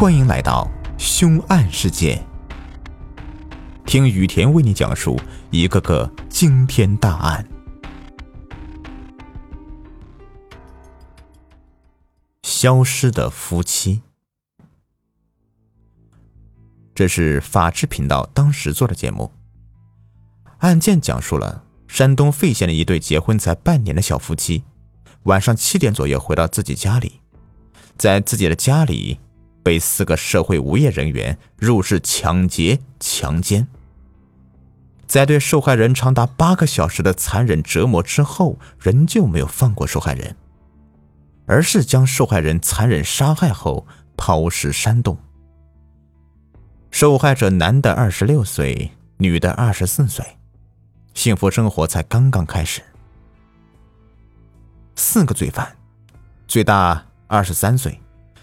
[0.00, 0.66] 欢迎来到
[0.96, 2.24] 凶案世界，
[3.84, 5.20] 听雨田为你讲述
[5.50, 7.46] 一个个惊天大案。
[12.42, 14.00] 消失的夫妻，
[16.94, 19.30] 这是法制频道当时做的节目。
[20.60, 24.64] 案件讲述了山东费县的一对结婚才半年的小夫妻，
[25.24, 27.20] 晚上七点左右回到自己家里，
[27.98, 29.20] 在自己的家里
[29.62, 33.66] 被四个社会无业人员入室抢劫、强奸，
[35.06, 40.36] 在对受害人长达八个小时的残忍折磨之后，仍旧没有放过受害人。
[41.46, 43.84] 而是将受害人残忍杀害后
[44.16, 45.18] 抛尸山洞。
[46.92, 50.24] 受害者男的二十六岁，女的二十四岁，
[51.12, 52.80] 幸福生活才刚刚开始。
[54.94, 55.76] 四个罪犯，
[56.46, 58.00] 最大二十三岁，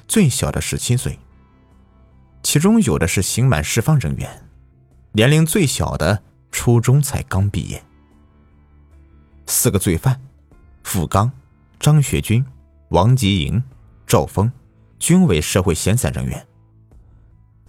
[0.07, 1.17] 最小的十七岁。
[2.43, 4.45] 其中有的是刑满释放人员，
[5.12, 7.84] 年龄最小的初中才刚毕业。
[9.45, 10.20] 四个罪犯，
[10.84, 11.32] 付刚、
[11.79, 12.45] 张学军。
[12.90, 13.62] 王吉营、
[14.05, 14.49] 赵峰
[14.98, 16.48] 均为社会闲散人员，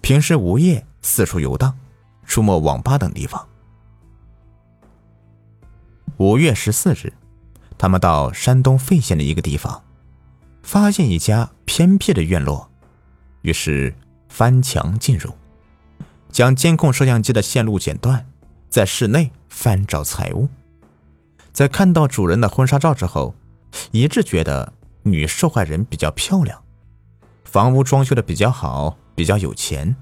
[0.01, 1.77] 平时无业，四处游荡，
[2.25, 3.45] 出没网吧等地方。
[6.19, 7.13] 五月十四日，
[7.77, 9.83] 他们到山东费县的一个地方，
[10.69, 12.71] 发现一家偏僻的院落，
[13.41, 13.95] 于是
[14.29, 15.33] 翻墙进入，
[16.31, 18.27] 将监控摄像机的线路剪断，
[18.69, 20.47] 在室内翻找财物。
[21.55, 23.35] 在看到主人的婚纱照之后，
[23.93, 24.75] 一致觉得。
[25.05, 26.63] 女受害人比较漂亮，
[27.45, 29.97] 房屋装修的比较好，比较有钱，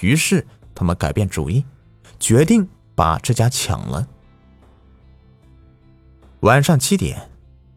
[0.00, 1.66] 于是他们改变主意，
[2.18, 4.08] 决定把这家抢了。
[6.40, 7.28] 晚上七点，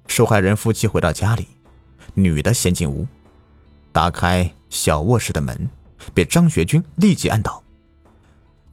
[0.08, 1.46] 受害人夫妻回到家里，
[2.14, 3.08] 女的先进屋，
[3.92, 5.70] 打开小卧室的门，
[6.14, 7.64] 被张学军立即按倒。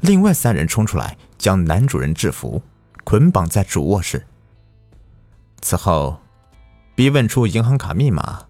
[0.00, 2.62] 另外三人冲出来，将男主人制服，
[3.05, 4.26] 捆绑在主卧室。
[5.60, 6.21] 此后。
[6.94, 8.47] 逼问出银行卡密码，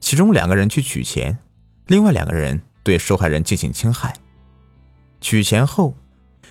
[0.00, 1.38] 其中两个人去取钱，
[1.86, 4.16] 另外两个人对受害人进行侵害。
[5.20, 5.94] 取钱后，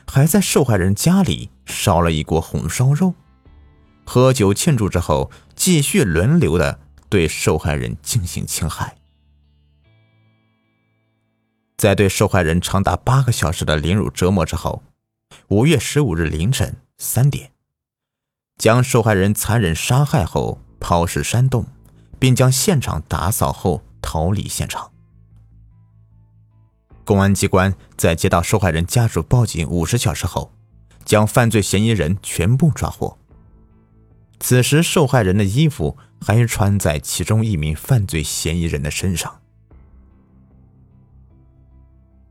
[0.07, 3.13] 还在受害人家里烧了一锅红烧肉，
[4.05, 6.79] 喝酒庆祝之后，继续轮流的
[7.11, 8.97] 对受害人进行侵害。
[11.77, 14.81] 在对受害人长达八个小时的凌辱折磨之后，
[15.49, 17.51] 五月十五日凌晨三点，
[18.57, 20.59] 将受害人残忍杀害后。
[20.83, 21.67] 抛尸山洞，
[22.17, 24.91] 并将现场打扫后逃离现场。
[27.05, 30.51] 公安机关在接到受害人家属报警五十小时后，
[31.05, 33.20] 将犯罪嫌疑人全部抓获。
[34.41, 39.39] 此时，受害人的衣服还穿在其中一名犯罪嫌疑人的身上。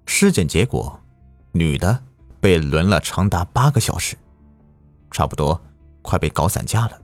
[0.06, 1.00] 尸检结果，
[1.53, 2.03] 女的
[2.41, 4.19] 被轮了长达八个小时，
[5.12, 5.62] 差不多
[6.03, 7.00] 快被搞散架了。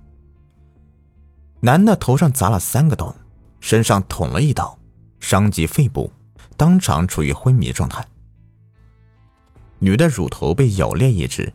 [1.61, 3.15] 男的头上砸了三个洞，
[3.61, 4.77] 身上捅了一刀，
[5.21, 6.12] 伤及肺部，
[6.56, 8.05] 当场处于昏迷状态。
[9.78, 11.53] 女的乳头被咬裂一只，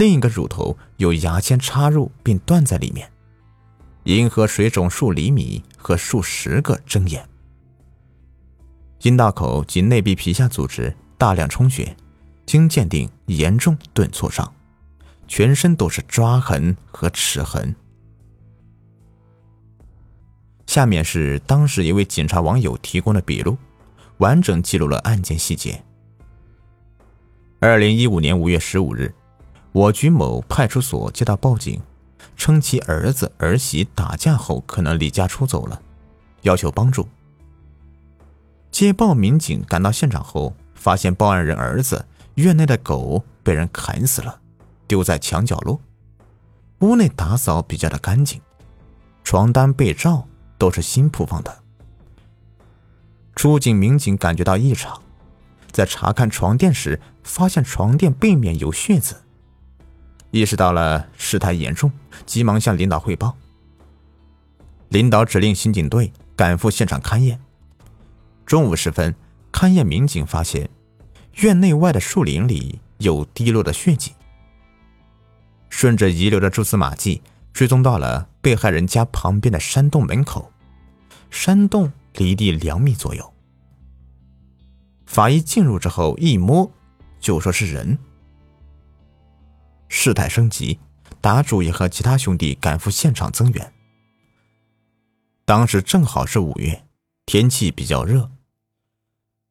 [0.00, 3.12] 另一个乳头有牙签插入并断在里面，
[4.04, 7.28] 阴河水肿数厘米和数十个针眼。
[9.02, 11.94] 阴道口及内壁皮下组织大量充血，
[12.46, 14.50] 经鉴定严重钝挫伤，
[15.28, 17.76] 全身都是抓痕和齿痕。
[20.66, 23.54] 下面是当时一位警察网友提供的笔录，
[24.16, 25.84] 完整记录了案件细节。
[27.58, 29.14] 二零一五年五月十五日，
[29.72, 31.80] 我局某派出所接到报警，
[32.36, 35.80] 称其儿子儿媳打架后可能离家出走了，
[36.42, 37.08] 要求帮助。
[38.70, 42.04] 接报民警赶到现场后，发现报案人儿子
[42.34, 44.40] 院内的狗被人砍死了，
[44.86, 45.80] 丢在墙角落，
[46.80, 48.40] 屋内打扫比较的干净，
[49.24, 50.26] 床单被罩。
[50.60, 51.62] 都是新铺放的。
[53.34, 55.00] 出警民警感觉到异常，
[55.72, 59.16] 在查看床垫时，发现床垫背面有血渍，
[60.30, 61.90] 意识到了事态严重，
[62.24, 63.36] 急忙向领导汇报。
[64.88, 67.40] 领导指令刑警队赶赴现场勘验。
[68.46, 69.14] 中午时分，
[69.52, 70.68] 勘验民警发现
[71.36, 74.12] 院内外的树林里有滴落的血迹，
[75.68, 77.22] 顺着遗留的蛛丝马迹。
[77.52, 80.52] 追踪到了被害人家旁边的山洞门口，
[81.30, 83.34] 山洞离地两米左右。
[85.04, 86.70] 法医进入之后一摸，
[87.18, 87.98] 就说是人。
[89.90, 90.78] 事态升级，
[91.20, 93.72] 打主也和其他兄弟赶赴现场增援。
[95.44, 96.84] 当时正好是五月，
[97.26, 98.30] 天气比较热。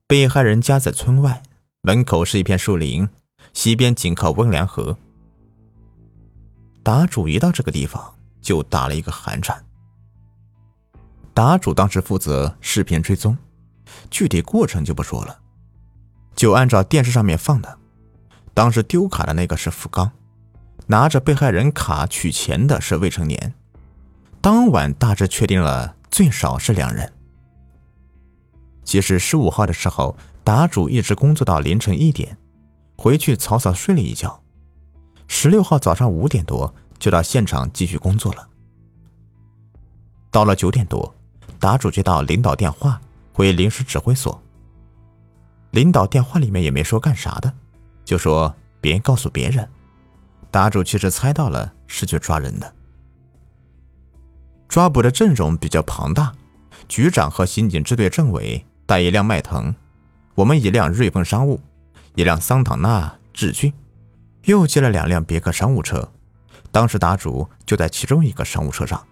[0.07, 1.44] 被害人家在村外，
[1.81, 3.07] 门口是一片树林，
[3.53, 4.97] 西边紧靠温良河。
[6.81, 9.63] 答主一到这个地方就打了一个寒颤。
[11.33, 13.38] 答主当时负责视频追踪，
[14.09, 15.39] 具体过程就不说了，
[16.33, 17.77] 就按照电视上面放的。
[18.53, 20.12] 当时丢卡的那个是付刚，
[20.91, 23.53] 拿着被害人卡取钱的是未成年。
[24.41, 27.13] 当晚大致确定了最少是两人。
[28.83, 32.36] 其实十五号的时候，答主一直工作到凌晨一点，
[32.95, 34.41] 回去草草睡了一觉。
[35.27, 38.47] 十六号早上五点多就到现场继续工作了。
[40.31, 41.13] 到了九点多，
[41.59, 43.00] 答主接到领导电话，
[43.31, 44.41] 回临时指挥所。
[45.69, 47.53] 领导电话里面也没说干啥的。
[48.03, 48.51] 就说
[48.81, 49.69] 别告诉别人，
[50.51, 52.74] 答主其实猜到了是去抓人的。
[54.68, 56.31] 抓捕的阵容比较庞大，
[56.88, 59.74] 局长和刑警支队政委带一辆迈腾，
[60.36, 61.60] 我们一辆瑞风商务，
[62.16, 63.74] 一辆桑塔纳致俊，
[64.44, 66.12] 又接了两辆别克商务车。
[66.72, 69.04] 当时答主就在其中一个商务车上。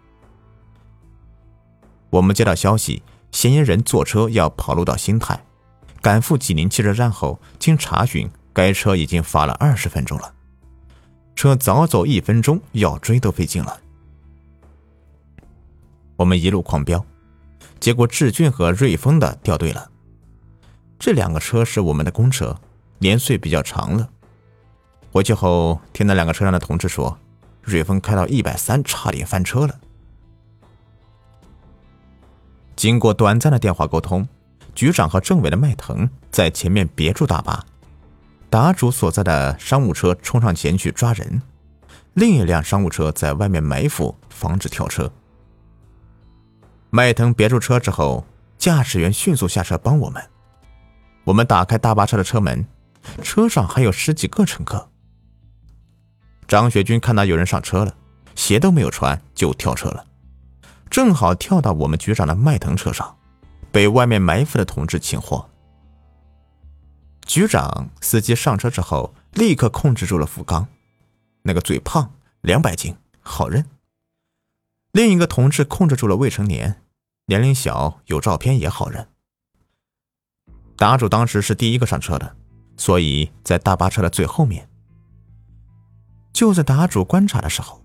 [2.10, 3.02] 我们接到消息，
[3.32, 5.44] 嫌疑人坐车要跑路到新泰，
[6.02, 8.30] 赶赴济宁汽车站后，经查询。
[8.54, 10.34] 该车已经罚了二十分钟了，
[11.38, 13.80] 车早走一分钟，要追都费劲了。
[16.16, 17.06] 我们一路狂飙，
[17.80, 19.92] 结果志俊和瑞丰的掉队了。
[20.98, 22.60] 这两个车是我们的公车，
[22.98, 24.10] 年岁比较长了。
[25.12, 27.16] 回去后听那两个车上的同志说，
[27.62, 29.80] 瑞丰开到一百三，差点翻车了。
[32.76, 34.28] 经过短暂的电话沟通，
[34.74, 37.64] 局长和政委的迈腾在前面别住大巴。
[38.50, 41.42] 答主所在的商务车冲上前去抓人，
[42.14, 45.12] 另一辆商务车在外面埋伏，防止跳车。
[46.90, 48.26] 迈腾别住车之后，
[48.58, 50.24] 驾驶员迅速下车帮我们。
[51.26, 52.66] 我们打开大巴车的车门，
[53.22, 54.90] 车上还有十几个乘客。
[56.48, 57.94] 张学军看到有人上车了，
[58.34, 60.06] 鞋都没有穿就跳车了，
[60.90, 63.18] 正好跳到我们局长的迈腾车上，
[63.74, 65.50] 被外面埋伏的同志擒获。
[67.28, 70.66] 局长、司机上车之后，立刻控制住了福刚，
[71.42, 72.10] 那个嘴胖，
[72.42, 73.66] 两百斤，好认。
[74.94, 76.82] 另一个同志控制住了未成年，
[77.26, 79.10] 年龄小，有照片也好认。
[80.78, 82.38] 答主当时是第一个上车的，
[82.78, 84.70] 所以在大巴车的最后面。
[86.32, 87.84] 就在答主观察的时候，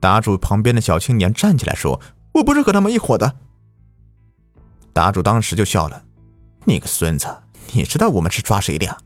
[0.00, 2.00] 答主旁边的小青年站起来说
[2.34, 3.36] ：“我不是和他们一伙的。”
[4.94, 6.04] 答主当时就笑了
[6.64, 7.26] ：“你个孙子！”
[7.72, 8.98] 你知道我们是抓谁的呀？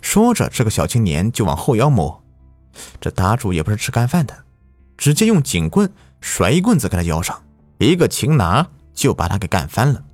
[0.00, 2.22] 说着，这个小青年就往后腰摸。
[3.00, 4.44] 这打主也不是吃干饭的，
[4.96, 7.42] 直接用警棍甩一棍子给他腰上，
[7.78, 10.04] 一个擒拿就把他给干翻了。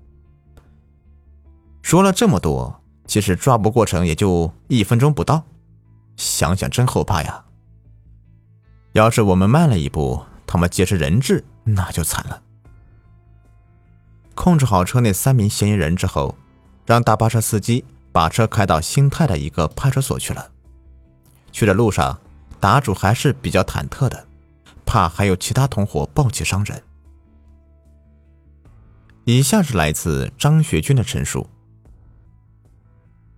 [1.82, 5.44] 说了这么多，其实抓捕过程也就一分钟不到，
[6.16, 7.44] 想想真后怕呀。
[8.92, 12.42] 要是我们慢了一步，他们劫持人质那就惨了。
[14.34, 16.34] 控制好车内三名嫌疑人之后。
[16.86, 20.50] 让大巴车司机把车开到新泰的一个派出所去了。
[21.50, 22.18] 去的路上，
[22.60, 24.26] 答主还是比较忐忑的，
[24.84, 26.82] 怕还有其他同伙暴起伤人。
[29.24, 31.48] 以下是来自张学军的陈述：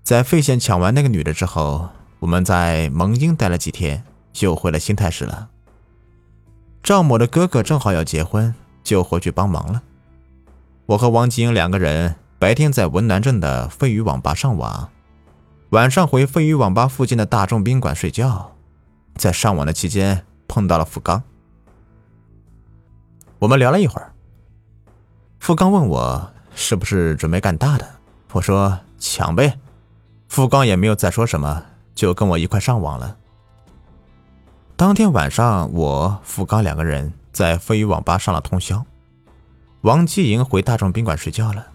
[0.03, 1.89] 在费县抢完那个女的之后，
[2.19, 5.49] 我们在蒙阴待了几天，就回了新泰市了。
[6.83, 9.83] 赵某的哥哥正好要结婚，就回去帮忙了。
[10.87, 12.17] 我和王吉英两个人。
[12.39, 14.91] 白天在文南镇的飞鱼网吧上网，
[15.71, 18.53] 晚上回飞鱼网吧附近的大众宾馆睡觉。
[19.15, 21.23] 在上网的期间碰到了付刚，
[23.39, 24.13] 我们聊了一会儿。
[25.41, 27.89] 付刚问我是不是准备干大的，
[28.33, 29.59] 我说抢呗。
[30.29, 31.65] 付刚也没有再说什么，
[31.95, 33.17] 就跟我一块上网了。
[34.77, 38.85] 当天晚上，我付刚两个人在飞鱼网吧上了通宵，
[39.81, 41.69] 王继莹回大众宾馆睡觉了。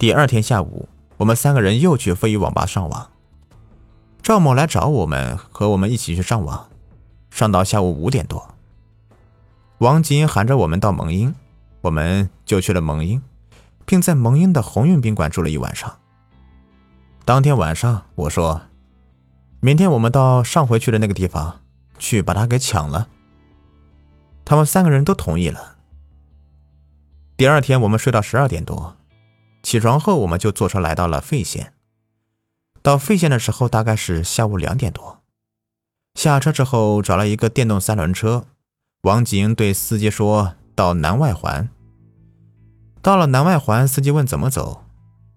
[0.00, 0.88] 第二天下午，
[1.18, 3.10] 我们三个人又去飞鱼网吧上网。
[4.22, 6.70] 赵某来找我们，和我们一起去上网，
[7.30, 8.54] 上到下午五点多。
[9.76, 11.34] 王金喊着我们到蒙阴，
[11.82, 13.20] 我们就去了蒙阴，
[13.84, 15.98] 并在蒙阴的鸿运宾馆住了一晚上。
[17.26, 18.62] 当天晚上，我说
[19.60, 21.60] ：“明天我们到上回去的那个地方
[21.98, 23.08] 去把他给抢了。”
[24.46, 25.76] 他们三个人都同意了。
[27.36, 28.96] 第二天，我们睡到十二点多。
[29.62, 31.72] 起床后，我们就坐车来到了费县。
[32.82, 35.20] 到费县的时候，大概是下午两点多。
[36.14, 38.46] 下车之后，找了一个电动三轮车。
[39.02, 41.68] 王景对司机说：“到南外环。”
[43.02, 44.84] 到了南外环，司机问怎么走，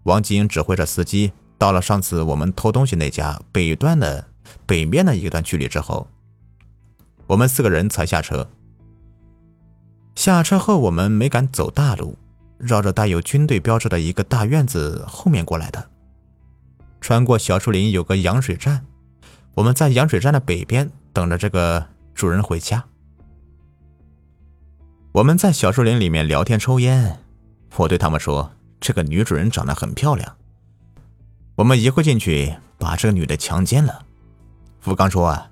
[0.03, 4.27] 王继英指挥着司机到了上次我们偷东西那家北端的
[4.65, 6.07] 北面的一段距离之后，
[7.27, 8.49] 我们四个人才下车。
[10.15, 12.17] 下车后，我们没敢走大路，
[12.63, 15.89] 绕着带有军队标志的一个大院子后面过来的。
[17.01, 18.85] 穿过小树林，有个羊水站，
[19.55, 22.83] 我们在羊水站的北边等着这个主人回家。
[25.11, 27.19] 我们在小树林里面聊天抽烟，
[27.75, 28.51] 我对他们说。
[28.85, 30.35] 这个女主人长得很漂亮，
[31.55, 34.05] 我们一会进去把这个女的强奸了。
[34.81, 35.49] 福刚说啊，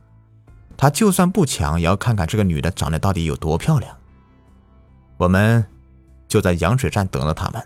[0.76, 3.96] 他就算不强，也要看看这个女的长得到底有多漂亮。
[5.16, 5.66] 我们
[6.32, 7.62] 就在羊水站等了他们。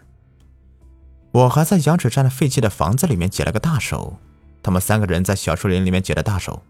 [1.32, 4.18] 我还在羊水站的废弃的房子里面解了个大手，
[4.64, 6.64] 他们三个人在小树林里面解了大手。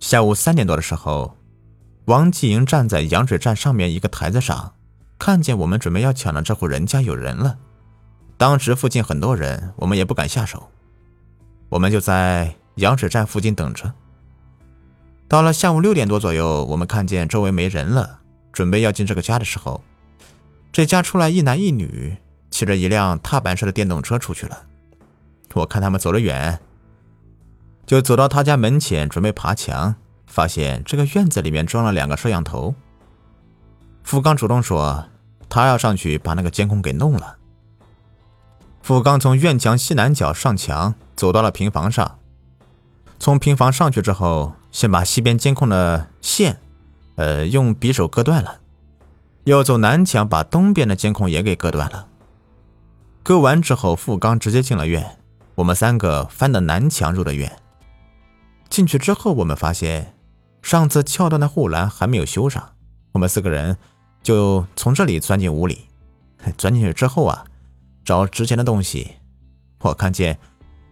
[0.00, 1.34] 下午三点多的时候，
[2.04, 4.74] 王继营站在羊水站上面一个台子上。
[5.16, 7.56] 看见我们准备要抢的这户人家有人了，
[8.36, 10.68] 当时附近很多人，我们也不敢下手，
[11.70, 13.90] 我们就在羊水站附近等着。
[15.26, 18.18] 到了下午六点多左右，我们看见周围没人了，
[18.52, 19.82] 准备要进这个家的时候，
[20.74, 22.16] 这家出来一男一女，
[22.50, 24.64] 骑着一辆踏板式的电动车出去了。
[25.52, 26.58] 我看他们走得远，
[27.86, 29.94] 就走到他家门前准备爬墙，
[30.26, 32.74] 发现这个院子里面装了两个摄像头。
[34.02, 35.06] 富刚主动说，
[35.48, 37.36] 他要上去把那个监控给弄了。
[38.82, 42.18] 富刚从院墙西南角上墙，走到了平房上。
[43.20, 46.58] 从平房上去之后，先把西边监控的线，
[47.14, 48.58] 呃，用匕首割断了，
[49.44, 52.08] 又走南墙把东边的监控也给割断了。
[53.22, 55.18] 割完之后，富刚直接进了院，
[55.54, 57.50] 我们三个翻的南墙入的院。
[58.68, 60.14] 进去之后，我们发现
[60.62, 62.72] 上次撬断的护栏还没有修上，
[63.12, 63.76] 我们四个人。
[64.22, 65.86] 就从这里钻进屋里，
[66.56, 67.44] 钻进去之后啊，
[68.02, 69.16] 找值钱的东西。
[69.80, 70.38] 我看见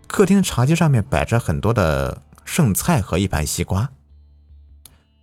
[0.07, 3.89] 客厅茶几上面摆着很多的剩菜和一盘西瓜，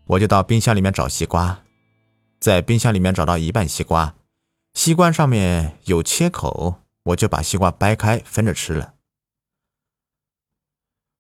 [0.08, 1.60] 我就到冰箱里面找西瓜，
[2.40, 4.16] 在冰箱里面找到一半西瓜，
[4.74, 8.94] 西瓜上面有切口，我就把西瓜掰开分着吃了。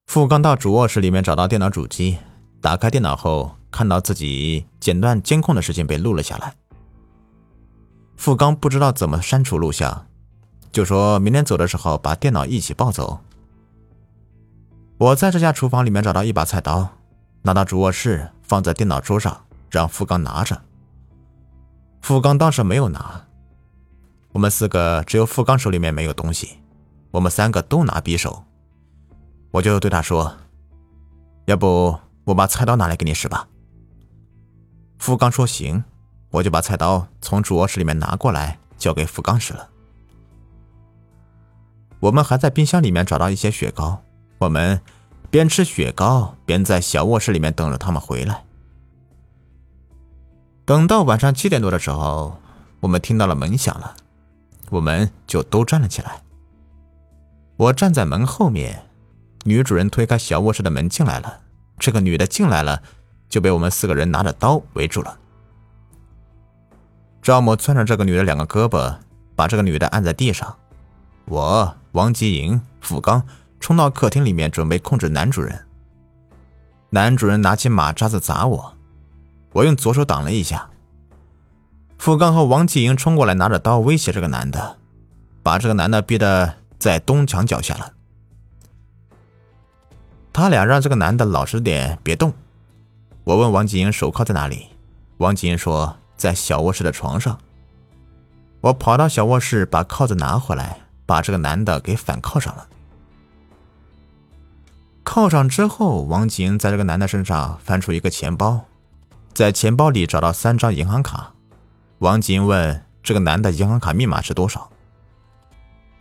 [0.08, 2.18] 富刚到主卧室里面找到电脑主机，
[2.62, 6.56] 打开电脑后，看到自己剪断监控的事情被录了下来。
[8.16, 10.08] 富刚不知道怎么删除录像，
[10.72, 13.20] 就说明天走的时候把电脑一起抱走。
[14.98, 16.98] 我在这家厨房里面找到一把菜刀，
[17.42, 20.62] 拿到主卧室放在电脑桌上，让富刚拿着。
[22.02, 23.26] 富刚当时没有拿，
[24.32, 26.60] 我们四个只有富刚手里面没有东西，
[27.12, 28.44] 我们三个都拿匕首，
[29.52, 30.38] 我就对他说
[31.46, 33.48] ：“要不我把菜刀拿来给你使吧。”
[34.98, 35.84] 富刚说：“行。”
[36.32, 39.68] 我就把菜刀从主卧室里面拿过来，交给富刚使了。
[42.00, 44.04] 我们还在冰箱里面找到一些雪糕，
[44.38, 44.80] 我们
[45.32, 48.44] 边吃雪糕边在小卧室里面等着他们回来。
[50.70, 52.38] 等到晚上七点多的时候，
[52.80, 53.96] 我们听到了门响了，
[54.70, 56.22] 我们就都站了起来。
[57.58, 58.84] 我站在门后面，
[59.46, 61.40] 女主人推开小卧室的门进来了。
[61.80, 62.84] 这个女的进来了，
[63.28, 65.18] 就被我们四个人拿着刀围住了。
[67.20, 68.96] 赵某攥着这个女的两个胳膊，
[69.36, 70.56] 把这个女的按在地上。
[71.26, 73.24] 我、王吉营、付刚
[73.60, 75.66] 冲到客厅里面，准备控制男主人。
[76.92, 78.76] 男主人拿起马扎子砸我，
[79.60, 80.70] 我用左手挡了一下。
[81.98, 84.78] 付刚和王继英冲过来，拿着刀威胁这个男的，
[85.44, 87.92] 把这个男的逼得在东墙脚下了。
[90.32, 92.34] 他俩让这个男的老实点，别动。
[93.26, 94.68] 我问王继英手铐在哪里，
[95.18, 95.96] 王继英说。
[96.20, 97.40] 在小卧室的床上，
[98.60, 102.68] 我跑到小卧室把铐子拿回来，把这个男的给反铐上了。
[105.06, 108.66] 铐上之后，王景在这个男的身上翻出一个钱包，
[109.34, 111.34] 在钱包里找到三张银行卡。
[112.00, 114.70] 王景问这个男的银行卡密码是多少？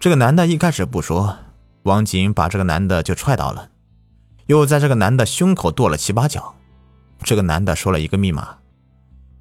[0.00, 1.36] 这个男的一开始不说，
[1.82, 3.70] 王景把这个男的就踹倒了，
[4.46, 6.54] 又在这个男的胸口跺了七八脚。
[7.22, 8.58] 这个男的说了一个密码。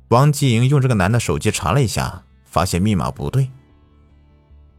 [0.10, 3.52] 王继营用这个男的手机查了一下，发现密码不对，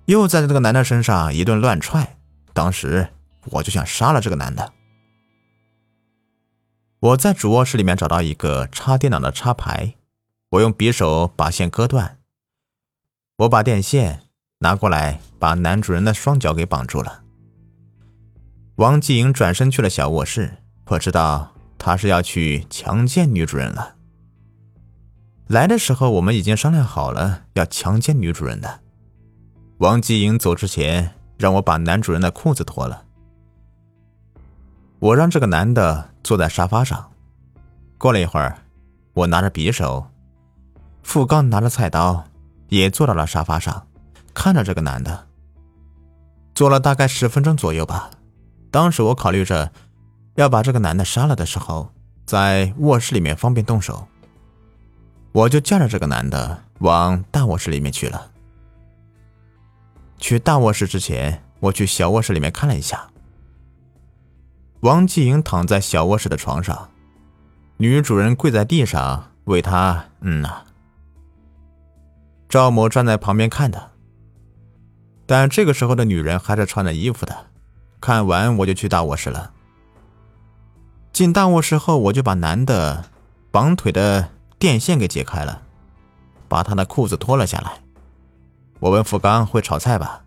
[0.07, 2.17] 又在这个男的身上一顿乱踹。
[2.53, 3.09] 当时
[3.51, 4.73] 我就想杀了这个男的。
[7.01, 9.95] 我在主卧室里面找到一个插电脑的插排，
[10.51, 12.19] 我用匕首把线割断。
[13.37, 14.23] 我把电线
[14.59, 17.23] 拿过来，把男主人的双脚给绑住了。
[18.75, 23.95] 王继莹转身去了小卧室，我知道他是要去强奸女主人了。
[25.47, 28.81] 来的时候，我们已经商量好了要强奸女主人的。
[29.79, 33.05] 王继莹走之前，让我把男主人的裤子脱了。
[34.99, 37.11] 我让这个男的坐在沙发上。
[37.97, 38.59] 过了一会儿，
[39.15, 40.07] 我拿着匕首，
[41.03, 42.23] 付刚拿着菜刀，
[42.69, 43.87] 也坐到了沙发上，
[44.35, 45.27] 看着这个男的。
[46.55, 48.11] 坐了大概十分钟左右吧。
[48.71, 49.73] 当时我考虑着
[50.35, 51.91] 要把这个男的杀了的时候，
[52.27, 54.07] 在卧室里面方便动手，
[55.33, 58.31] 我就架着这个男的往大卧室里面去了。
[60.19, 63.09] 去大卧室之前，我去小卧室里面看了一下。
[64.81, 66.89] 王继莹躺在小卧室的床上，
[67.79, 70.63] 女主人跪在地上为她嗯呐。
[72.49, 73.91] 赵某站在旁边看的，
[75.27, 77.47] 但这个时候的女人还是穿着衣服的。
[78.01, 79.53] 看完我就去大卧室了。
[81.13, 83.07] 进大卧室后，我就把男的
[83.51, 84.29] 绑腿的
[84.61, 85.63] 电线给解开了，
[86.47, 87.81] 把他的裤子脱了下来。
[88.79, 90.23] 我问付刚会炒菜吧？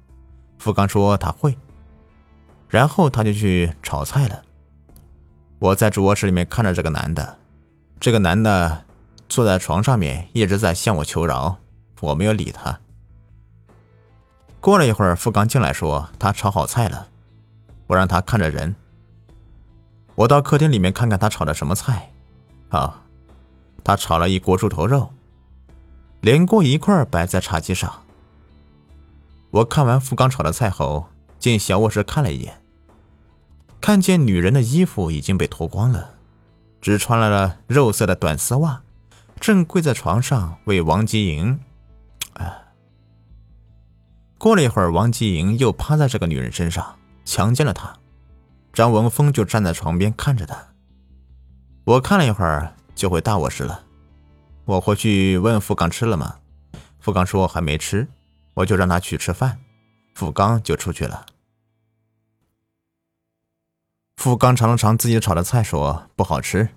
[0.59, 1.57] 付刚说他会。
[2.71, 4.41] 然后他就去炒菜了。
[5.59, 7.37] 我在主卧室里面看着这个男的，
[7.99, 8.85] 这个男的
[9.27, 11.57] 坐在床上面一直在向我求饶，
[11.99, 12.79] 我没有理他。
[14.61, 17.09] 过了一会儿，付刚进来说他炒好菜了，
[17.87, 18.73] 我让他看着人。
[20.15, 22.11] 我到客厅里面看看他炒的什么菜，
[22.69, 23.03] 啊，
[23.83, 25.11] 他炒了一锅猪头肉，
[26.21, 28.03] 连锅一块摆在茶几上。
[29.49, 32.60] 我看完付刚炒的菜后，进小卧室看了一眼，
[33.81, 36.11] 看见女人的衣服已经被脱光了，
[36.79, 38.81] 只穿了肉色的短丝袜，
[39.39, 41.59] 正跪在床上为王吉莹。
[42.33, 42.61] 啊！
[44.37, 46.95] 过了一会儿，王吉莹又趴在这个女人身上
[47.25, 47.91] 强奸了她。
[48.71, 50.55] 张文峰就站在床边看着她。
[51.83, 53.83] 我看了一会儿，就回大卧室了。
[54.65, 56.35] 我回去问付刚吃了吗？
[56.99, 58.07] 付刚说还没吃。
[58.53, 59.57] 我就让他去吃饭，
[60.13, 61.25] 付刚就出去了。
[64.21, 66.75] 富刚尝了尝自己炒的菜，说不好吃。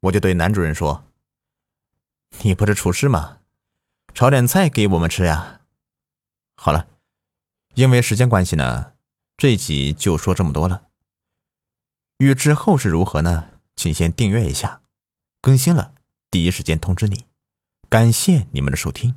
[0.00, 1.04] 我就对男主人说
[2.40, 3.40] ：“你不是厨师吗？
[4.14, 5.60] 炒点菜给我们吃呀。”
[6.56, 6.88] 好了，
[7.74, 8.94] 因为时间关系呢，
[9.36, 10.84] 这集就说这么多了。
[12.16, 13.50] 欲知后事如何呢？
[13.76, 14.80] 请先订阅一下，
[15.42, 15.92] 更新了
[16.30, 17.26] 第一时间通知你。
[17.90, 19.14] 感谢你们的收听。